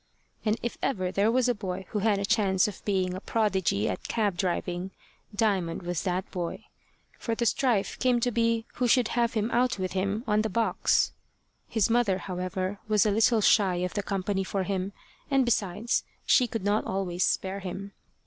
[0.43, 3.87] And if ever there was a boy who had a chance of being a prodigy
[3.87, 4.89] at cab driving,
[5.35, 6.65] Diamond was that boy,
[7.19, 10.49] for the strife came to be who should have him out with him on the
[10.49, 11.11] box.
[11.67, 14.91] His mother, however, was a little shy of the company for him,
[15.29, 17.91] and besides she could not always spare him.